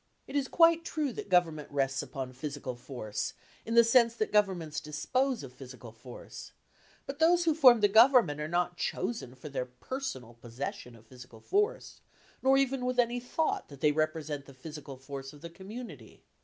It 0.25 0.35
is 0.35 0.47
quite 0.47 0.83
true 0.83 1.13
that 1.13 1.29
Government 1.29 1.69
rests 1.69 2.01
on 2.01 2.33
physical 2.33 2.75
force 2.75 3.33
in 3.67 3.75
the 3.75 3.83
sense 3.83 4.15
that 4.15 4.31
Governments 4.31 4.79
dispose 4.79 5.43
of 5.43 5.53
physical 5.53 5.91
force; 5.91 6.53
but 7.05 7.19
those 7.19 7.45
who 7.45 7.53
form 7.53 7.81
the 7.81 7.87
Government 7.87 8.41
are 8.41 8.47
not 8.47 8.77
chosen 8.77 9.35
for 9.35 9.47
their 9.47 9.67
personal 9.67 10.33
possession 10.33 10.95
of 10.95 11.05
physical 11.05 11.39
force, 11.39 12.01
nor 12.41 12.57
even 12.57 12.83
with 12.83 12.97
any 12.97 13.19
thought 13.19 13.69
that 13.69 13.81
they 13.81 13.91
represent 13.91 14.45
the 14.47 14.55
physical 14.55 14.97
force 14.97 15.33
of 15.33 15.41
the 15.41 15.51
community. 15.51 16.23